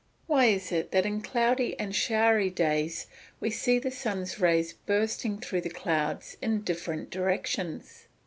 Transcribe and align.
_Why 0.27 0.51
is 0.51 0.71
it 0.71 0.89
that 0.93 1.05
in 1.05 1.21
cloudy 1.21 1.79
and 1.79 1.95
showery 1.95 2.49
days 2.49 3.05
we 3.39 3.51
see 3.51 3.77
the 3.77 3.91
sun's 3.91 4.39
rays 4.39 4.73
bursting 4.73 5.37
through 5.37 5.61
the 5.61 5.69
clouds 5.69 6.37
in 6.41 6.61
different 6.61 7.11
directions? 7.11 8.07